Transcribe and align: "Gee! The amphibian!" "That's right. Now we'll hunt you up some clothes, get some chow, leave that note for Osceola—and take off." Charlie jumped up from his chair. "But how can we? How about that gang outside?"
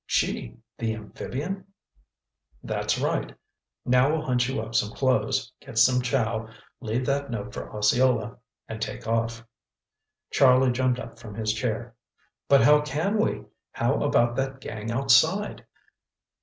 "Gee! 0.07 0.57
The 0.79 0.95
amphibian!" 0.95 1.63
"That's 2.63 2.97
right. 2.97 3.35
Now 3.85 4.09
we'll 4.09 4.25
hunt 4.25 4.47
you 4.47 4.59
up 4.59 4.73
some 4.73 4.89
clothes, 4.95 5.53
get 5.59 5.77
some 5.77 6.01
chow, 6.01 6.49
leave 6.79 7.05
that 7.05 7.29
note 7.29 7.53
for 7.53 7.69
Osceola—and 7.71 8.81
take 8.81 9.05
off." 9.07 9.45
Charlie 10.31 10.71
jumped 10.71 10.99
up 10.99 11.19
from 11.19 11.35
his 11.35 11.53
chair. 11.53 11.93
"But 12.47 12.63
how 12.63 12.81
can 12.81 13.19
we? 13.19 13.43
How 13.73 14.01
about 14.01 14.35
that 14.37 14.59
gang 14.59 14.89
outside?" 14.89 15.67